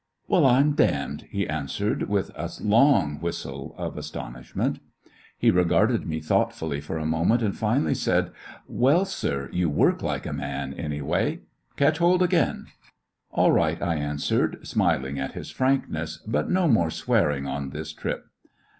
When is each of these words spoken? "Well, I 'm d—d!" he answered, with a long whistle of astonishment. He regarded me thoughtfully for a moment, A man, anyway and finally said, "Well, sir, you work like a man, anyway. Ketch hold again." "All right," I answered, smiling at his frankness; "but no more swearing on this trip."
"Well, 0.27 0.47
I 0.47 0.59
'm 0.59 0.71
d—d!" 0.71 1.27
he 1.29 1.47
answered, 1.47 2.09
with 2.09 2.31
a 2.33 2.49
long 2.61 3.19
whistle 3.19 3.75
of 3.77 3.95
astonishment. 3.99 4.79
He 5.37 5.51
regarded 5.51 6.07
me 6.07 6.19
thoughtfully 6.21 6.81
for 6.81 6.97
a 6.97 7.05
moment, 7.05 7.41
A 7.41 7.43
man, 7.43 7.43
anyway 7.43 7.45
and 7.49 7.57
finally 7.59 7.93
said, 7.93 8.31
"Well, 8.67 9.05
sir, 9.05 9.47
you 9.51 9.69
work 9.69 10.01
like 10.01 10.25
a 10.25 10.33
man, 10.33 10.73
anyway. 10.73 11.41
Ketch 11.77 11.99
hold 11.99 12.23
again." 12.23 12.65
"All 13.29 13.51
right," 13.51 13.79
I 13.79 13.93
answered, 13.97 14.65
smiling 14.65 15.19
at 15.19 15.33
his 15.33 15.51
frankness; 15.51 16.17
"but 16.25 16.49
no 16.49 16.67
more 16.67 16.89
swearing 16.89 17.45
on 17.45 17.69
this 17.69 17.93
trip." 17.93 18.25